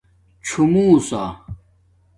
[0.47, 1.23] څُݸمُوسݳ